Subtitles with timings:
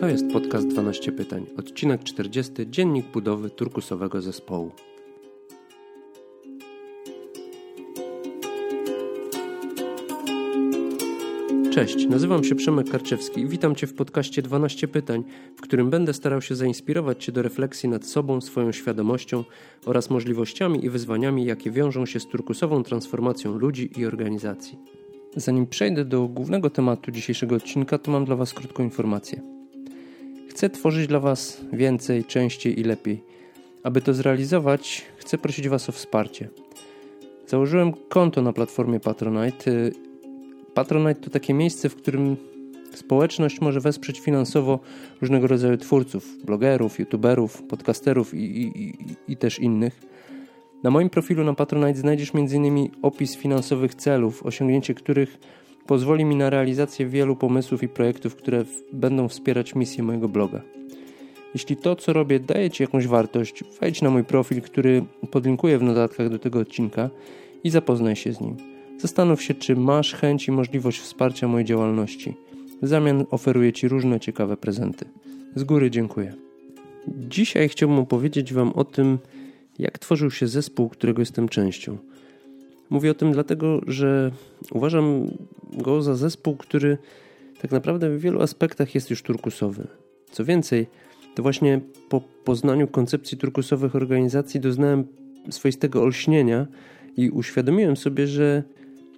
[0.00, 4.72] To jest podcast 12 pytań, odcinek 40, dziennik budowy turkusowego zespołu.
[11.72, 15.24] Cześć, nazywam się Przemek Karczewski i witam Cię w podcaście 12 pytań,
[15.56, 19.44] w którym będę starał się zainspirować Cię do refleksji nad sobą, swoją świadomością
[19.86, 24.78] oraz możliwościami i wyzwaniami, jakie wiążą się z turkusową transformacją ludzi i organizacji.
[25.36, 29.61] Zanim przejdę do głównego tematu dzisiejszego odcinka, to mam dla Was krótką informację.
[30.52, 33.24] Chcę tworzyć dla Was więcej, częściej i lepiej.
[33.82, 36.48] Aby to zrealizować, chcę prosić Was o wsparcie.
[37.46, 39.70] Założyłem konto na platformie Patronite.
[40.74, 42.36] Patronite to takie miejsce, w którym
[42.94, 44.78] społeczność może wesprzeć finansowo
[45.20, 48.94] różnego rodzaju twórców, blogerów, youtuberów, podcasterów i, i, i,
[49.28, 50.00] i też innych.
[50.82, 52.88] Na moim profilu na Patronite znajdziesz m.in.
[53.02, 55.38] opis finansowych celów, osiągnięcie których
[55.86, 60.60] pozwoli mi na realizację wielu pomysłów i projektów, które będą wspierać misję mojego bloga.
[61.54, 65.82] Jeśli to, co robię, daje Ci jakąś wartość, wejdź na mój profil, który podlinkuję w
[65.82, 67.10] notatkach do tego odcinka
[67.64, 68.56] i zapoznaj się z nim.
[68.98, 72.34] Zastanów się, czy masz chęć i możliwość wsparcia mojej działalności.
[72.82, 75.04] W zamian oferuję Ci różne ciekawe prezenty.
[75.54, 76.34] Z góry dziękuję.
[77.08, 79.18] Dzisiaj chciałbym opowiedzieć Wam o tym,
[79.78, 81.98] jak tworzył się zespół, którego jestem częścią.
[82.92, 84.30] Mówię o tym dlatego, że
[84.72, 85.30] uważam
[85.72, 86.98] go za zespół, który
[87.60, 89.86] tak naprawdę w wielu aspektach jest już turkusowy.
[90.30, 90.86] Co więcej,
[91.34, 95.04] to właśnie po poznaniu koncepcji turkusowych organizacji doznałem
[95.50, 96.66] swoistego olśnienia
[97.16, 98.62] i uświadomiłem sobie, że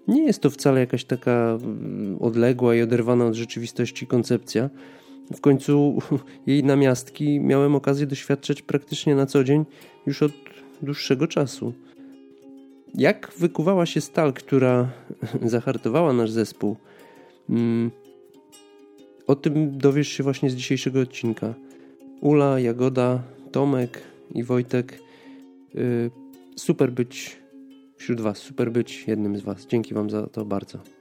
[0.09, 4.71] nie jest to wcale jakaś taka mm, odległa i oderwana od rzeczywistości koncepcja.
[5.35, 5.99] W końcu
[6.47, 9.65] jej namiastki miałem okazję doświadczać praktycznie na co dzień
[10.07, 10.33] już od
[10.83, 11.73] dłuższego czasu.
[12.95, 14.91] Jak wykuwała się stal, która
[15.43, 16.77] zahartowała nasz zespół?
[17.51, 17.91] Mm,
[19.27, 21.55] o tym dowiesz się właśnie z dzisiejszego odcinka.
[22.21, 23.23] Ula, Jagoda,
[23.53, 24.03] Tomek
[24.35, 24.99] i Wojtek.
[25.75, 26.11] Y,
[26.57, 27.37] super być
[27.97, 29.67] wśród Was, super być jednym z Was.
[29.67, 30.94] Dzięki Wam za to bardzo.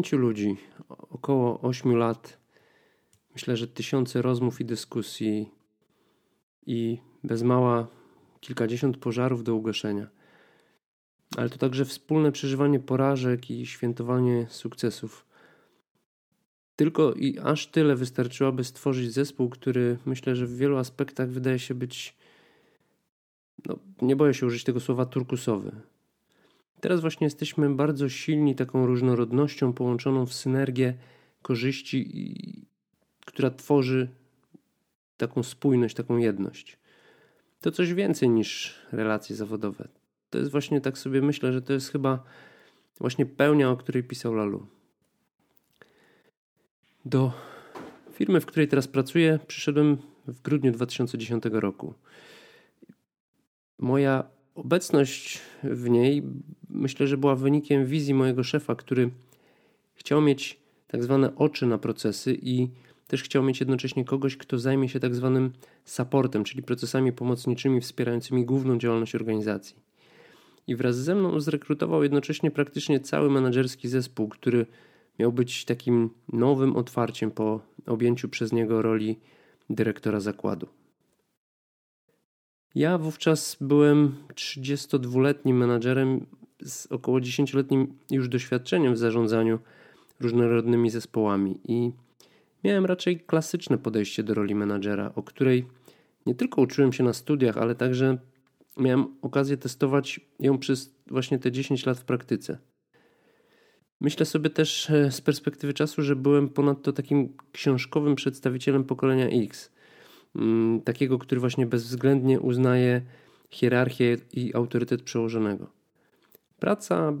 [0.00, 0.56] Pięciu ludzi,
[0.88, 2.38] około ośmiu lat,
[3.34, 5.50] myślę, że tysiące rozmów i dyskusji
[6.66, 7.86] i bez mała
[8.40, 10.08] kilkadziesiąt pożarów do ugaszenia.
[11.36, 15.26] Ale to także wspólne przeżywanie porażek i świętowanie sukcesów.
[16.76, 21.74] Tylko i aż tyle wystarczyło, stworzyć zespół, który myślę, że w wielu aspektach wydaje się
[21.74, 22.16] być,
[23.66, 25.72] no, nie boję się użyć tego słowa, turkusowy.
[26.80, 30.94] Teraz właśnie jesteśmy bardzo silni taką różnorodnością połączoną w synergię
[31.42, 32.66] korzyści,
[33.26, 34.08] która tworzy
[35.16, 36.78] taką spójność, taką jedność.
[37.60, 39.88] To coś więcej niż relacje zawodowe.
[40.30, 42.24] To jest właśnie tak sobie myślę, że to jest chyba
[42.98, 44.66] właśnie pełnia, o której pisał Lalu.
[47.04, 47.32] Do
[48.12, 49.96] firmy, w której teraz pracuję, przyszedłem
[50.26, 51.94] w grudniu 2010 roku.
[53.78, 54.24] Moja
[54.64, 56.22] Obecność w niej
[56.70, 59.10] myślę, że była wynikiem wizji mojego szefa, który
[59.94, 62.68] chciał mieć tak zwane oczy na procesy i
[63.06, 65.52] też chciał mieć jednocześnie kogoś, kto zajmie się tak zwanym
[65.84, 69.76] supportem, czyli procesami pomocniczymi wspierającymi główną działalność organizacji.
[70.66, 74.66] I wraz ze mną zrekrutował jednocześnie praktycznie cały menedżerski zespół, który
[75.18, 79.18] miał być takim nowym otwarciem po objęciu przez niego roli
[79.70, 80.66] dyrektora zakładu.
[82.74, 86.26] Ja wówczas byłem 32-letnim menadżerem
[86.64, 89.58] z około 10-letnim już doświadczeniem w zarządzaniu
[90.20, 91.92] różnorodnymi zespołami i
[92.64, 95.66] miałem raczej klasyczne podejście do roli menadżera, o której
[96.26, 98.18] nie tylko uczyłem się na studiach, ale także
[98.76, 102.58] miałem okazję testować ją przez właśnie te 10 lat w praktyce.
[104.00, 109.70] Myślę sobie też e, z perspektywy czasu, że byłem ponadto takim książkowym przedstawicielem pokolenia X–
[110.84, 113.02] takiego, który właśnie bezwzględnie uznaje
[113.50, 115.66] hierarchię i autorytet przełożonego.
[116.58, 117.12] Praca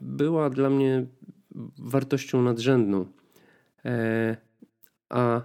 [0.00, 1.06] była dla mnie
[1.78, 3.06] wartością nadrzędną,
[3.84, 4.36] e,
[5.08, 5.42] a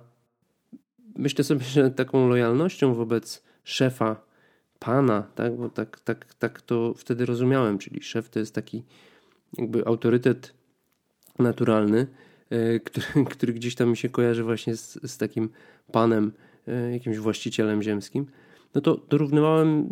[1.16, 4.28] myślę sobie, że taką lojalnością wobec szefa,
[4.80, 8.84] pana, tak, bo tak, tak, tak to wtedy rozumiałem, czyli szef to jest taki
[9.58, 10.54] jakby autorytet
[11.40, 12.08] naturalny,
[12.50, 15.50] e, który, który gdzieś tam mi się kojarzy właśnie z, z takim
[15.92, 16.32] panem,
[16.92, 18.26] jakimś właścicielem ziemskim,
[18.76, 19.90] no to dorównywałem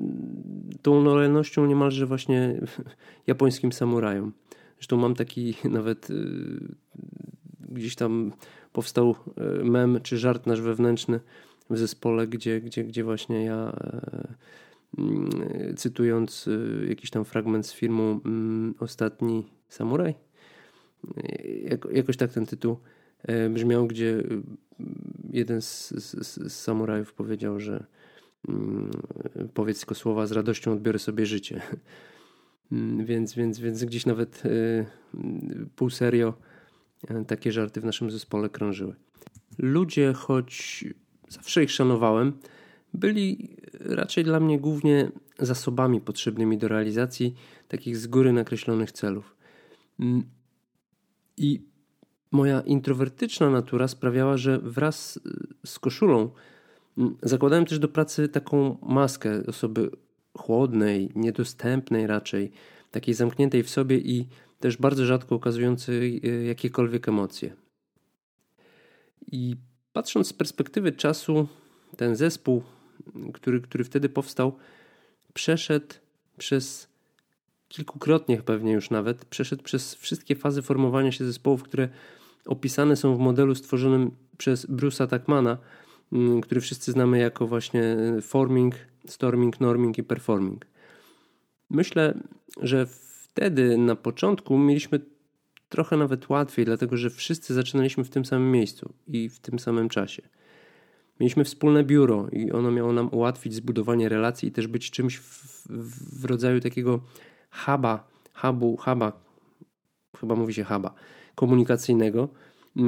[0.81, 2.61] tą lojalnością niemalże właśnie
[3.27, 4.31] japońskim samurajom.
[4.77, 6.13] Zresztą mam taki nawet e,
[7.69, 8.31] gdzieś tam
[8.73, 11.19] powstał e, mem czy żart nasz wewnętrzny,
[11.69, 13.73] w zespole, gdzie, gdzie, gdzie właśnie ja
[14.97, 15.29] mm,
[15.75, 16.49] cytując
[16.87, 20.15] jakiś tam fragment z filmu mm, Ostatni Samuraj,
[21.91, 22.77] jakoś tak ten tytuł
[23.49, 24.23] brzmiał, gdzie
[25.35, 27.85] jeden z, z, z samurajów powiedział, że
[28.47, 28.91] mm,
[29.53, 31.61] powiedz tylko słowa z radością odbiorę sobie życie.
[32.71, 34.85] Mm, więc, więc, więc gdzieś nawet y,
[35.75, 36.33] pół serio
[37.07, 38.95] e, takie żarty w naszym zespole krążyły.
[39.57, 40.85] Ludzie, choć
[41.29, 42.33] zawsze ich szanowałem,
[42.93, 47.35] byli raczej dla mnie głównie zasobami potrzebnymi do realizacji
[47.67, 49.35] takich z góry nakreślonych celów.
[49.99, 50.23] Mm,
[51.37, 51.61] I
[52.31, 55.19] moja introwertyczna natura sprawiała, że wraz
[55.65, 56.29] z koszulą
[57.23, 59.89] zakładałem też do pracy taką maskę osoby
[60.37, 62.51] chłodnej, niedostępnej raczej,
[62.91, 64.27] takiej zamkniętej w sobie i
[64.59, 67.53] też bardzo rzadko okazującej e, jakiekolwiek emocje.
[69.31, 69.55] I
[69.93, 71.47] patrząc z perspektywy czasu,
[71.97, 72.63] ten zespół,
[73.33, 74.55] który, który wtedy powstał,
[75.33, 75.95] przeszedł
[76.37, 76.87] przez
[77.75, 81.89] kilkukrotnie pewnie już nawet, przeszedł przez wszystkie fazy formowania się zespołów, które
[82.45, 85.57] opisane są w modelu stworzonym przez Bruce'a Tuckmana,
[86.13, 88.75] mm, który wszyscy znamy jako właśnie e, forming,
[89.07, 90.65] storming, norming i performing.
[91.69, 92.17] Myślę,
[92.61, 92.85] że
[93.23, 94.99] wtedy na początku mieliśmy
[95.69, 99.89] trochę nawet łatwiej, dlatego że wszyscy zaczynaliśmy w tym samym miejscu i w tym samym
[99.89, 100.21] czasie.
[101.19, 105.67] Mieliśmy wspólne biuro i ono miało nam ułatwić zbudowanie relacji i też być czymś w,
[106.21, 106.99] w rodzaju takiego
[107.65, 109.21] huba, hubu, huba,
[110.19, 110.93] chyba mówi się huba,
[111.35, 112.29] komunikacyjnego,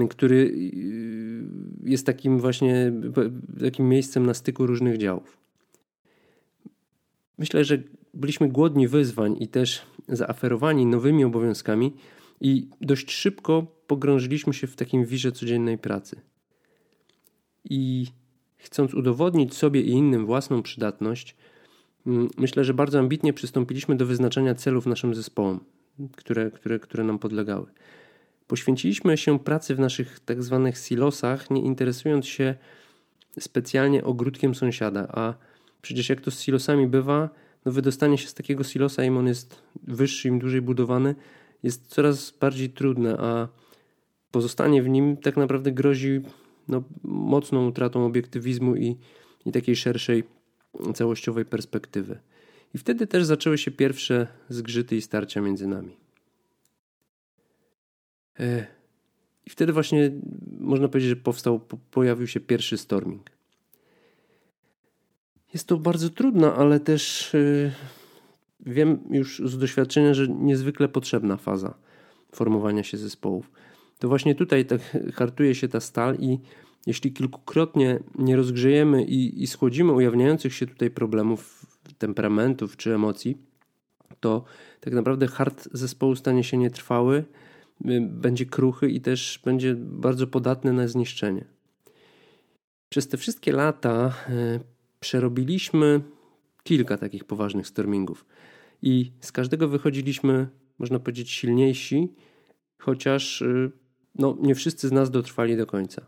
[0.09, 2.93] który y, jest takim właśnie
[3.61, 5.37] takim miejscem na styku różnych działów.
[7.37, 7.83] Myślę, że
[8.13, 11.93] byliśmy głodni wyzwań i też zaaferowani nowymi obowiązkami
[12.41, 16.21] i dość szybko pogrążyliśmy się w takim wirze codziennej pracy.
[17.69, 18.07] I
[18.57, 21.35] chcąc udowodnić sobie i innym własną przydatność,
[22.37, 25.59] myślę, że bardzo ambitnie przystąpiliśmy do wyznaczania celów naszym zespołom,
[26.15, 27.65] które, które, które nam podlegały.
[28.47, 32.55] Poświęciliśmy się pracy w naszych tak zwanych silosach, nie interesując się
[33.39, 35.33] specjalnie ogródkiem sąsiada, a
[35.81, 37.29] przecież jak to z silosami bywa,
[37.65, 41.15] no wydostanie się z takiego silosa, im on jest wyższy, im dłużej budowany,
[41.63, 43.47] jest coraz bardziej trudne, a
[44.31, 46.21] pozostanie w nim tak naprawdę grozi
[46.67, 48.97] no, mocną utratą obiektywizmu i,
[49.45, 50.23] i takiej szerszej,
[50.93, 52.19] całościowej perspektywy.
[52.73, 55.97] I wtedy też zaczęły się pierwsze zgrzyty i starcia między nami.
[58.39, 58.67] E,
[59.45, 60.11] I wtedy właśnie
[60.59, 61.59] można powiedzieć, że powstał,
[61.91, 63.29] pojawił się pierwszy storming.
[65.53, 67.71] Jest to bardzo trudna, ale też e,
[68.59, 71.73] wiem już z doświadczenia, że niezwykle potrzebna faza
[72.31, 73.51] formowania się zespołów.
[73.99, 74.81] To właśnie tutaj tak
[75.13, 76.39] hartuje się ta stal i
[76.87, 81.65] jeśli kilkukrotnie nie rozgrzejemy i, i schłodzimy ujawniających się tutaj problemów,
[81.97, 83.37] temperamentów czy emocji,
[84.19, 84.43] to
[84.79, 87.25] tak naprawdę hart zespołu stanie się nietrwały,
[87.85, 91.45] Y, będzie kruchy i też będzie bardzo podatny na zniszczenie.
[92.89, 94.59] Przez te wszystkie lata y,
[94.99, 96.01] przerobiliśmy
[96.63, 98.25] kilka takich poważnych stormingów
[98.81, 100.47] i z każdego wychodziliśmy,
[100.79, 102.13] można powiedzieć, silniejsi,
[102.77, 103.71] chociaż y,
[104.15, 106.05] no, nie wszyscy z nas dotrwali do końca.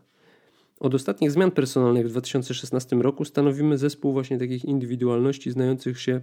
[0.80, 6.20] Od ostatnich zmian personalnych w 2016 roku stanowimy zespół właśnie takich indywidualności znających się,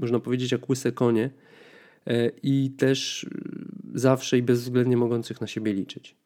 [0.00, 1.30] można powiedzieć, jak łyse konie
[2.42, 3.26] i też
[3.94, 6.16] zawsze i bezwzględnie mogących na siebie liczyć.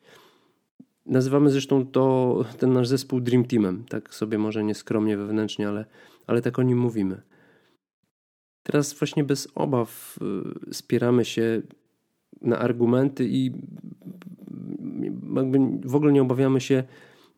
[1.07, 5.85] Nazywamy zresztą to, ten nasz zespół Dream Teamem, tak sobie może nieskromnie wewnętrznie, ale,
[6.27, 7.23] ale tak o nim mówimy.
[8.63, 10.19] Teraz właśnie bez obaw
[10.71, 11.63] y, spieramy się
[12.41, 13.53] na argumenty i
[15.85, 16.85] w ogóle nie obawiamy się,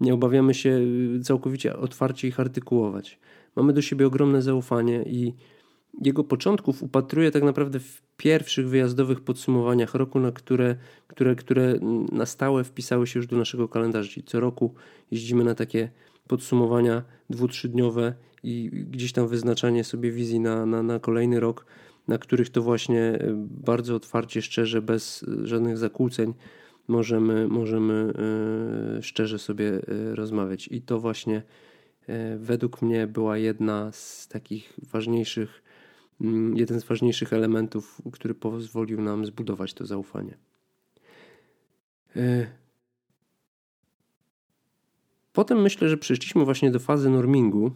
[0.00, 0.80] nie obawiamy się
[1.22, 3.18] całkowicie otwarcie ich artykułować.
[3.56, 5.34] Mamy do siebie ogromne zaufanie i
[6.02, 10.76] jego początków upatruję tak naprawdę w pierwszych wyjazdowych podsumowaniach roku, na które,
[11.08, 11.74] które, które
[12.12, 14.10] na stałe wpisały się już do naszego kalendarza.
[14.10, 14.74] Czyli co roku
[15.10, 15.88] jeździmy na takie
[16.28, 21.66] podsumowania dwu, trzydniowe i gdzieś tam wyznaczanie sobie wizji na, na, na kolejny rok,
[22.08, 23.18] na których to właśnie e,
[23.50, 26.34] bardzo otwarcie, szczerze, bez żadnych zakłóceń
[26.88, 28.12] możemy, możemy
[28.98, 30.68] e, szczerze sobie e, rozmawiać.
[30.68, 31.42] I to właśnie
[32.38, 35.62] według mnie była jedna z takich ważniejszych
[36.20, 40.36] Mm, jeden z ważniejszych elementów, który pozwolił nam zbudować to zaufanie.
[42.16, 42.46] E,
[45.32, 47.70] potem myślę, że przeszliśmy właśnie do fazy normingu,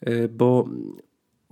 [0.00, 0.68] e, bo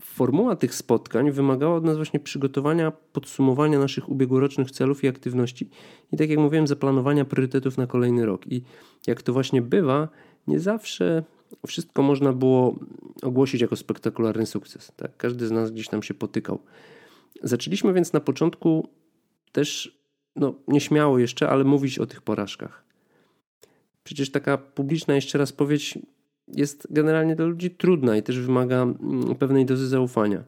[0.05, 5.69] formuła tych spotkań wymagała od nas właśnie przygotowania, podsumowania naszych ubiegłorocznych celów i aktywności
[6.13, 8.47] i tak jak mówiłem, zaplanowania priorytetów na kolejny rok.
[8.47, 8.63] I
[9.07, 10.09] jak to właśnie bywa,
[10.47, 11.25] nie zawsze
[11.67, 12.79] wszystko można było
[13.23, 14.93] ogłosić jako spektakularny sukces.
[14.97, 15.17] Tak?
[15.17, 16.59] Każdy z nas gdzieś tam się potykał.
[17.43, 18.89] Zaczęliśmy więc na początku
[19.53, 19.99] też,
[20.37, 22.85] no nieśmiało jeszcze, ale mówić o tych porażkach.
[24.05, 25.99] Przecież taka publiczna, jeszcze raz powiedzieć,
[26.49, 30.45] jest generalnie dla ludzi trudna i też wymaga mm, pewnej dozy zaufania.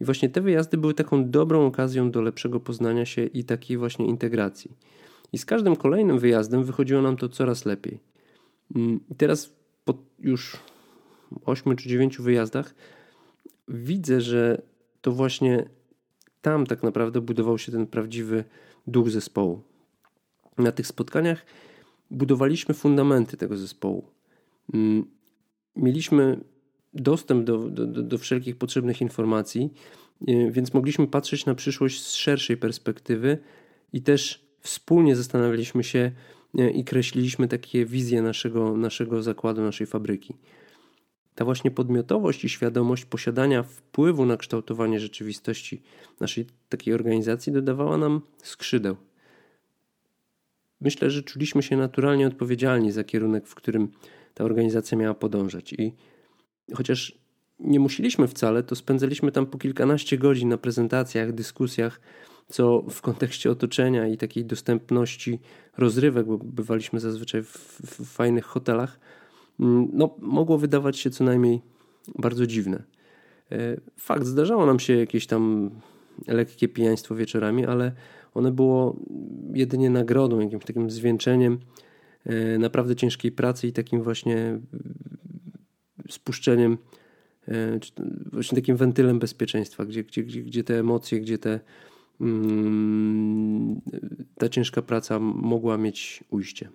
[0.00, 4.06] I właśnie te wyjazdy były taką dobrą okazją do lepszego poznania się i takiej właśnie
[4.06, 4.70] integracji.
[5.32, 8.00] I z każdym kolejnym wyjazdem wychodziło nam to coraz lepiej.
[8.76, 9.52] Mm, I teraz
[9.84, 10.56] po już
[11.44, 12.74] ośmiu czy dziewięciu wyjazdach
[13.68, 14.62] widzę, że
[15.00, 15.68] to właśnie
[16.42, 18.44] tam tak naprawdę budował się ten prawdziwy
[18.86, 19.62] duch zespołu.
[20.58, 21.46] Na tych spotkaniach
[22.10, 24.04] budowaliśmy fundamenty tego zespołu.
[25.76, 26.40] Mieliśmy
[26.94, 29.72] dostęp do, do, do wszelkich potrzebnych informacji,
[30.28, 33.38] y, więc mogliśmy patrzeć na przyszłość z szerszej perspektywy
[33.92, 36.12] i też wspólnie zastanawialiśmy się
[36.58, 40.34] y, i kreśliliśmy takie wizje naszego, naszego zakładu, naszej fabryki.
[41.34, 45.82] Ta właśnie podmiotowość i świadomość posiadania wpływu na kształtowanie rzeczywistości
[46.20, 48.96] naszej takiej organizacji dodawała nam skrzydeł.
[50.80, 53.88] Myślę, że czuliśmy się naturalnie odpowiedzialni za kierunek, w którym
[54.34, 55.72] ta organizacja miała podążać.
[55.72, 55.92] I
[56.74, 57.18] chociaż
[57.58, 62.00] nie musieliśmy wcale, to spędzaliśmy tam po kilkanaście godzin na prezentacjach, dyskusjach,
[62.48, 65.40] co w kontekście otoczenia i takiej dostępności
[65.76, 69.00] rozrywek, bo bywaliśmy zazwyczaj w, w fajnych hotelach,
[69.60, 71.62] mm, no, mogło wydawać się co najmniej
[72.18, 72.82] bardzo dziwne.
[73.52, 75.70] E, fakt, zdarzało nam się jakieś tam
[76.26, 77.92] lekkie pijaństwo wieczorami, ale
[78.34, 78.96] one było
[79.54, 81.58] jedynie nagrodą, jakimś takim zwieńczeniem
[82.58, 84.60] naprawdę ciężkiej pracy i takim właśnie
[86.10, 86.78] spuszczeniem,
[87.48, 87.78] e,
[88.32, 91.60] właśnie takim wentylem bezpieczeństwa, gdzie, gdzie, gdzie, gdzie te emocje, gdzie te,
[92.20, 93.80] mm,
[94.38, 96.68] ta ciężka praca mogła mieć ujście.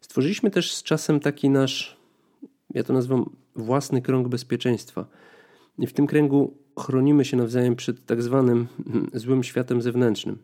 [0.00, 1.96] Stworzyliśmy też z czasem taki nasz,
[2.74, 5.06] ja to nazywam własny krąg bezpieczeństwa.
[5.78, 8.66] I w tym kręgu chronimy się nawzajem przed tak zwanym
[9.14, 10.38] złym światem zewnętrznym.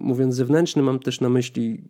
[0.00, 1.82] Mówiąc zewnętrzny, mam też na myśli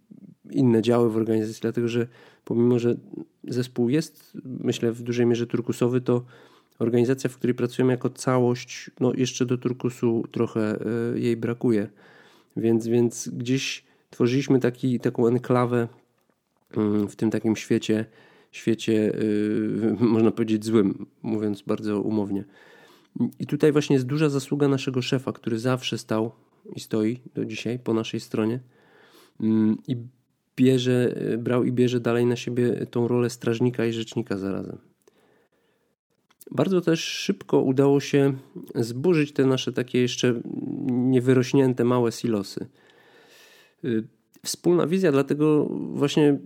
[0.53, 2.07] inne działy w organizacji, dlatego że
[2.45, 2.97] pomimo, że
[3.45, 6.25] zespół jest, myślę, w dużej mierze turkusowy, to
[6.79, 10.79] organizacja, w której pracujemy jako całość, no jeszcze do turkusu trochę
[11.15, 11.89] e, jej brakuje.
[12.57, 15.89] Więc, więc gdzieś tworzyliśmy taki, taką enklawę
[16.77, 18.05] mm, w tym takim świecie,
[18.53, 19.13] świecie,
[20.01, 22.45] e, można powiedzieć, złym, mówiąc bardzo umownie.
[23.39, 26.33] I tutaj właśnie jest duża zasługa naszego szefa, który zawsze stał
[26.77, 28.61] i stoi do dzisiaj po naszej stronie
[29.41, 29.97] mm, i
[30.57, 34.79] bierze, brał i bierze dalej na siebie tą rolę strażnika i rzecznika zarazem.
[36.51, 38.35] Bardzo też szybko udało się
[38.75, 40.41] zburzyć te nasze takie jeszcze
[40.87, 42.67] niewyrośnięte małe silosy.
[43.85, 44.05] Y,
[44.45, 46.39] wspólna wizja, dlatego właśnie,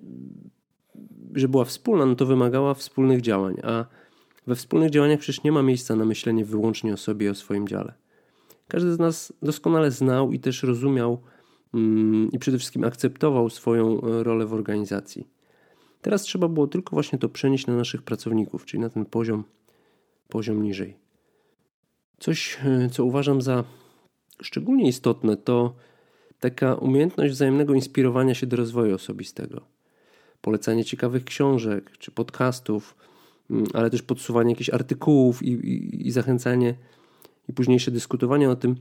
[1.35, 3.85] że była wspólna, no to wymagała wspólnych działań, a
[4.47, 7.69] we wspólnych działaniach przecież nie ma miejsca na myślenie wyłącznie o sobie i o swoim
[7.69, 7.95] dziale.
[8.69, 11.23] Każdy z nas doskonale znał i też rozumiał
[12.33, 15.29] i przede wszystkim akceptował swoją e, rolę w organizacji.
[16.03, 19.45] Teraz trzeba było tylko właśnie to przenieść na naszych pracowników, czyli na ten poziom,
[20.29, 20.97] poziom niżej.
[22.19, 23.65] Coś, e, co uważam za
[24.43, 25.75] szczególnie istotne, to
[26.41, 29.61] taka umiejętność wzajemnego inspirowania się do rozwoju osobistego.
[30.41, 32.97] Polecanie ciekawych książek czy podcastów,
[33.51, 36.75] mm, ale też podsuwanie jakichś artykułów i, i, i zachęcanie
[37.49, 38.77] i późniejsze dyskutowanie o tym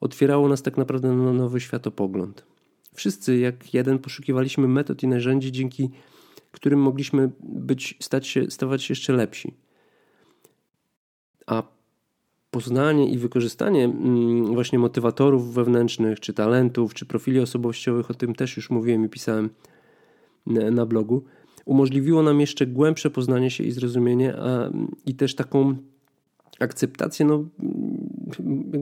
[0.00, 2.46] otwierało nas tak naprawdę na nowy światopogląd.
[2.94, 5.90] Wszyscy jak jeden poszukiwaliśmy metod i narzędzi, dzięki
[6.58, 9.54] którym mogliśmy być, stać się, stawać się jeszcze lepsi.
[11.46, 11.62] A
[12.50, 18.56] poznanie i wykorzystanie mm, właśnie motywatorów wewnętrznych, czy talentów, czy profili osobowościowych, o tym też
[18.56, 19.50] już mówiłem i pisałem
[20.46, 21.24] na blogu,
[21.64, 24.70] umożliwiło nam jeszcze głębsze poznanie się i zrozumienie, a,
[25.06, 25.76] i też taką
[26.58, 27.44] akceptację, no,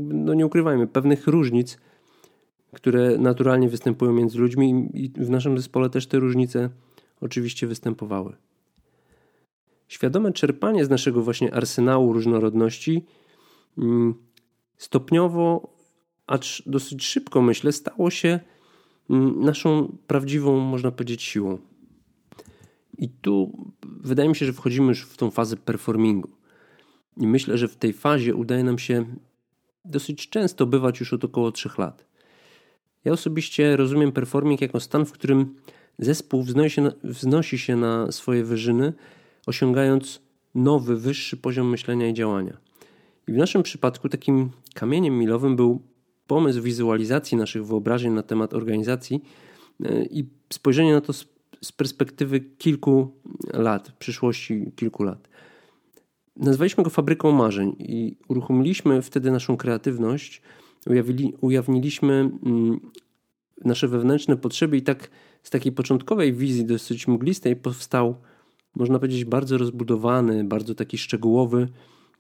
[0.08, 1.78] no nie ukrywajmy, pewnych różnic,
[2.72, 6.70] które naturalnie występują między ludźmi i w naszym zespole też te różnice
[7.20, 8.36] oczywiście występowały.
[9.88, 13.04] Świadome czerpanie z naszego właśnie arsenału różnorodności
[13.78, 14.14] mm,
[14.76, 15.72] stopniowo,
[16.26, 18.40] acz dosyć szybko myślę, stało się
[19.10, 21.58] mm, naszą prawdziwą, można powiedzieć, siłą.
[22.98, 23.52] I tu
[23.82, 26.28] wydaje mi się, że wchodzimy już w tą fazę performingu.
[27.16, 29.06] I myślę, że w tej fazie udaje nam się
[29.84, 32.06] dosyć często bywać już od około 3 lat.
[33.04, 35.54] Ja osobiście rozumiem performing jako stan, w którym
[35.98, 38.92] zespół wznosi się na, wznosi się na swoje wyżyny,
[39.46, 40.20] osiągając
[40.54, 42.56] nowy, wyższy poziom myślenia i działania.
[43.28, 45.82] I w naszym przypadku takim kamieniem milowym był
[46.26, 49.22] pomysł wizualizacji naszych wyobrażeń na temat organizacji
[49.84, 51.26] e, i spojrzenie na to z,
[51.62, 53.12] z perspektywy kilku
[53.52, 55.28] lat, przyszłości kilku lat.
[56.36, 60.42] Nazwaliśmy go fabryką marzeń i uruchomiliśmy wtedy naszą kreatywność,
[60.86, 62.80] ujawnili, ujawniliśmy mm,
[63.64, 65.10] nasze wewnętrzne potrzeby i tak
[65.42, 68.16] z takiej początkowej wizji dosyć mglistej powstał,
[68.74, 71.68] można powiedzieć, bardzo rozbudowany, bardzo taki szczegółowy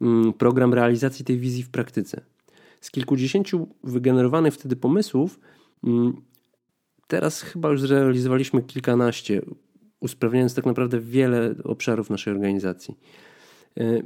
[0.00, 2.20] mm, program realizacji tej wizji w praktyce.
[2.80, 5.40] Z kilkudziesięciu wygenerowanych wtedy pomysłów,
[5.84, 6.22] mm,
[7.06, 9.42] teraz chyba już zrealizowaliśmy kilkanaście,
[10.00, 12.96] usprawniając tak naprawdę wiele obszarów naszej organizacji.
[13.80, 14.02] E,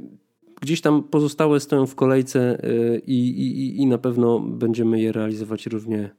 [0.61, 5.65] gdzieś tam pozostałe stoją w kolejce e, i, i, i na pewno będziemy je realizować
[5.65, 6.09] równie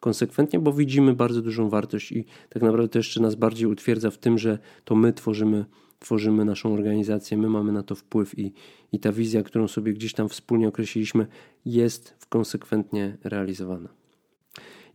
[0.00, 4.18] konsekwentnie, bo widzimy bardzo dużą wartość i tak naprawdę to jeszcze nas bardziej utwierdza w
[4.18, 5.64] tym, że to my tworzymy,
[5.98, 8.52] tworzymy naszą organizację, my mamy na to wpływ i,
[8.92, 11.26] i ta wizja, którą sobie gdzieś tam wspólnie określiliśmy,
[11.64, 13.88] jest konsekwentnie realizowana.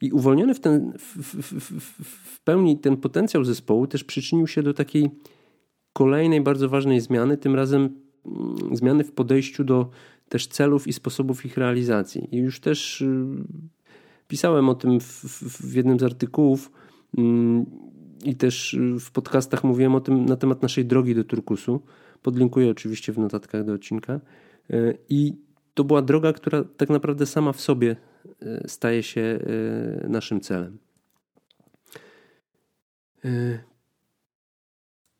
[0.01, 4.73] I uwolniony w, ten, w, w, w, pełni ten potencjał zespołu też przyczynił się do
[4.73, 5.09] takiej
[5.93, 8.06] kolejnej bardzo ważnej zmiany, tym razem
[8.71, 9.89] zmiany w podejściu do
[10.29, 12.35] też celów i sposobów ich realizacji.
[12.35, 13.25] I już też y,
[14.27, 15.23] pisałem o tym w,
[15.61, 16.71] w jednym z artykułów
[17.17, 17.65] mm,
[18.23, 21.81] i też y, w podcastach mówiłem o tym na temat naszej drogi do turkusu.
[22.21, 24.19] Podlinkuję oczywiście w notatkach do odcinka.
[24.71, 25.33] Y, I
[25.73, 27.95] to była droga, która tak naprawdę sama w sobie
[28.67, 29.39] staje się
[30.09, 30.77] naszym celem.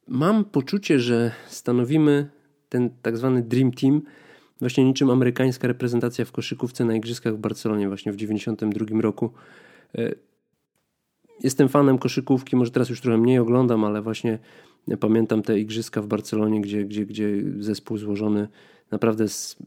[0.08, 2.30] Mam poczucie, że stanowimy
[2.70, 4.02] ten tak zwany Dream Team
[4.60, 9.32] właśnie niczym amerykańska reprezentacja w koszykówce na Igrzyskach w Barcelonie właśnie w 1992 roku.
[11.44, 14.40] Jestem fanem koszykówki, może teraz już trochę mniej oglądam, ale właśnie
[15.00, 18.48] pamiętam te Igrzyska w Barcelonie, gdzie, gdzie, gdzie zespół złożony
[18.92, 19.58] naprawdę z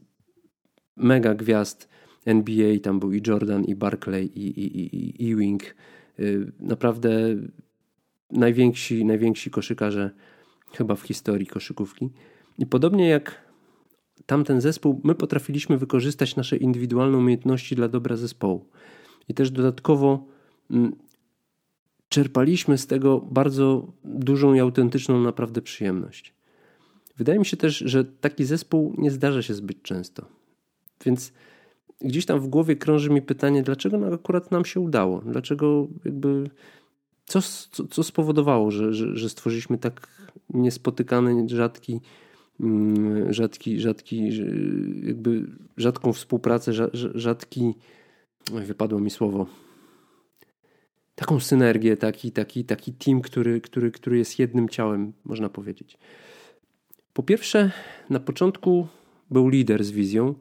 [0.95, 1.89] mega gwiazd
[2.25, 5.75] NBA, tam był i Jordan, i Barclay, i, i, i, i Ewing.
[6.19, 7.09] Y, naprawdę
[8.31, 10.11] najwięksi, najwięksi koszykarze
[10.73, 12.09] chyba w historii koszykówki.
[12.61, 13.41] I podobnie jak
[14.25, 18.65] tamten zespół, my potrafiliśmy wykorzystać nasze indywidualne umiejętności dla dobra zespołu.
[19.29, 20.25] I też dodatkowo
[20.71, 20.95] mm,
[22.09, 26.33] czerpaliśmy z tego bardzo dużą i autentyczną naprawdę przyjemność.
[27.17, 30.25] Wydaje mi się też, że taki zespół nie zdarza się zbyt często.
[31.05, 31.33] Więc
[32.01, 35.21] gdzieś tam w głowie krąży mi pytanie, dlaczego akurat nam się udało?
[35.21, 36.49] Dlaczego jakby.
[37.25, 40.07] Co, co, co spowodowało, że, że, że stworzyliśmy tak
[40.49, 42.01] niespotykany, rzadki,
[43.29, 44.29] rzadki, rzadki,
[45.03, 45.45] jakby
[45.77, 46.71] rzadką współpracę,
[47.15, 47.73] rzadki,
[48.51, 49.47] wypadło mi słowo,
[51.15, 55.97] taką synergię, taki, taki, taki team, który, który, który jest jednym ciałem, można powiedzieć.
[57.13, 57.71] Po pierwsze,
[58.09, 58.87] na początku
[59.31, 60.35] był lider z wizją,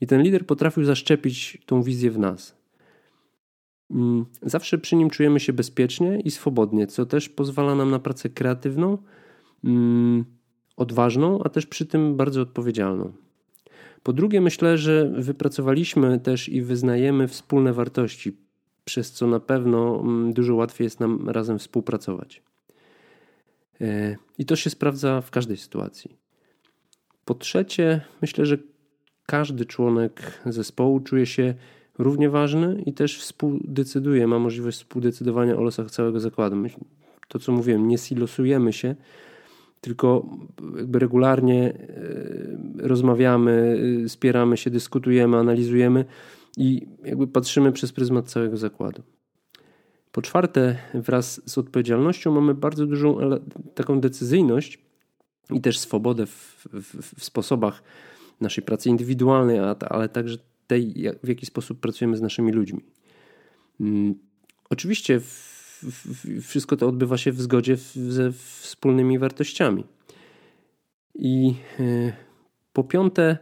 [0.00, 2.56] i ten lider potrafił zaszczepić tą wizję w nas.
[3.90, 8.28] Mm, zawsze przy nim czujemy się bezpiecznie i swobodnie, co też pozwala nam na pracę
[8.28, 8.98] kreatywną,
[9.64, 10.24] mm,
[10.76, 13.12] odważną, a też przy tym bardzo odpowiedzialną.
[14.02, 18.36] Po drugie, myślę, że wypracowaliśmy też i wyznajemy wspólne wartości,
[18.84, 22.42] przez co na pewno mm, dużo łatwiej jest nam razem współpracować.
[23.80, 26.16] E, I to się sprawdza w każdej sytuacji.
[27.24, 28.58] Po trzecie, myślę, że
[29.26, 31.54] każdy członek zespołu czuje się
[31.98, 36.56] równie ważny i też współdecyduje, ma możliwość współdecydowania o losach całego zakładu.
[37.28, 38.94] To, co mówiłem, nie silosujemy się,
[39.82, 40.26] tylko
[40.76, 46.04] jakby regularnie e, rozmawiamy, e, spieramy się, dyskutujemy, analizujemy
[46.56, 49.02] i jakby patrzymy przez pryzmat całego zakładu.
[50.12, 53.18] Po czwarte, wraz z odpowiedzialnością mamy bardzo dużą
[53.74, 54.78] taką decyzyjność
[55.50, 57.82] i też swobodę w, w, w sposobach
[58.40, 59.58] naszej pracy indywidualnej,
[59.90, 62.80] ale także tej, w jaki sposób pracujemy z naszymi ludźmi.
[63.80, 64.14] Mm,
[64.70, 65.20] oczywiście
[66.42, 69.84] wszystko to odbywa się w zgodzie ze wspólnymi wartościami.
[71.14, 72.12] I e,
[72.72, 73.38] po piąte,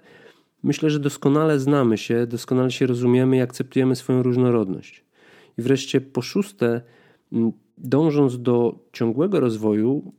[0.63, 5.05] myślę, że doskonale znamy się, doskonale się rozumiemy i akceptujemy swoją różnorodność.
[5.59, 6.83] I wreszcie po szóste,
[7.79, 10.13] dążąc do ciągłego rozwoju,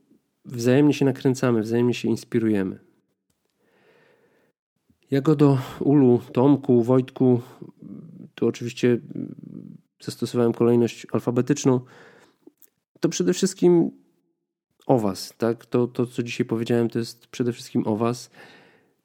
[0.46, 2.80] wzajemnie się nakręcamy, wzajemnie się inspirujemy.
[5.12, 7.42] Jagodo, Ulu, Tomku, Wojtku,
[8.36, 9.00] tu oczywiście
[10.02, 11.80] zastosowałem kolejność alfabetyczną.
[13.02, 13.92] To przede wszystkim
[14.86, 15.66] o Was, tak?
[15.66, 18.30] To, to, co dzisiaj powiedziałem, to jest przede wszystkim o Was.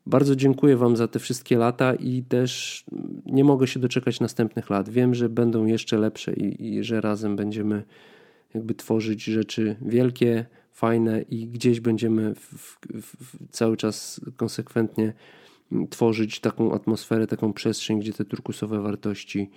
[0.06, 2.84] Bardzo dziękuję Wam za te wszystkie lata i też
[3.26, 4.88] nie mogę się doczekać następnych lat.
[4.88, 7.82] Wiem, że będą jeszcze lepsze i, i że razem będziemy
[8.54, 15.12] jakby tworzyć rzeczy wielkie, fajne i gdzieś będziemy w, w, cały czas konsekwentnie
[15.90, 19.50] tworzyć taką atmosferę, taką przestrzeń, gdzie te turkusowe wartości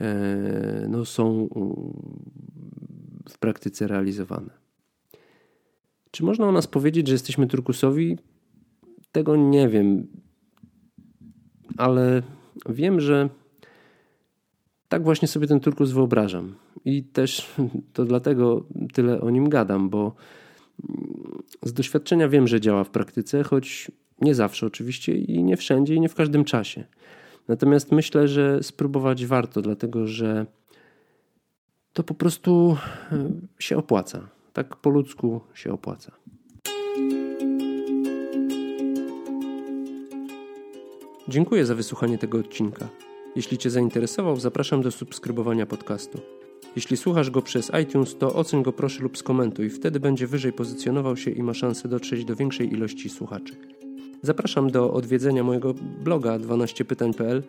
[0.00, 1.48] e, no, są
[3.28, 4.50] w praktyce realizowane.
[6.10, 8.18] Czy można o nas powiedzieć, że jesteśmy turkusowi?
[9.12, 10.06] Tego nie wiem,
[11.76, 12.22] ale
[12.68, 13.28] wiem, że
[14.88, 16.54] tak właśnie sobie ten turkus wyobrażam.
[16.84, 17.54] I też
[17.92, 20.14] to dlatego tyle o nim gadam, bo
[21.62, 26.00] z doświadczenia wiem, że działa w praktyce, choć nie zawsze oczywiście i nie wszędzie i
[26.00, 26.84] nie w każdym czasie.
[27.48, 30.46] Natomiast myślę, że spróbować warto, dlatego że
[31.92, 32.76] to po prostu
[33.12, 34.28] e, się opłaca.
[34.52, 36.12] Tak po ludzku się opłaca.
[41.28, 42.88] Dziękuję za wysłuchanie tego odcinka.
[43.36, 46.20] Jeśli Cię zainteresował, zapraszam do subskrybowania podcastu.
[46.76, 51.16] Jeśli słuchasz go przez iTunes, to oceń go proszę lub skomentuj, wtedy będzie wyżej pozycjonował
[51.16, 53.56] się i ma szansę dotrzeć do większej ilości słuchaczy.
[54.22, 55.74] Zapraszam do odwiedzenia mojego
[56.04, 57.42] bloga 12pytań.pl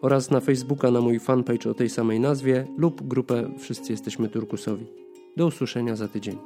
[0.00, 4.86] oraz na Facebooka na mój fanpage o tej samej nazwie lub grupę Wszyscy Jesteśmy Turkusowi.
[5.36, 6.38] Do usłyszenia za tydzień.